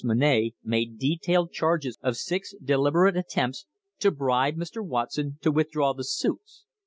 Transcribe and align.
Monnett, 0.03 0.55
made 0.63 0.97
detailed 0.97 1.51
charges 1.51 1.99
of 2.01 2.17
six 2.17 2.55
deliberate 2.63 3.15
attempts 3.15 3.67
to 3.99 4.09
bribe 4.09 4.55
Mr. 4.55 4.83
Watson 4.83 5.37
to 5.43 5.51
withdraw 5.51 5.93
the 5.93 6.03
suits. 6.03 6.65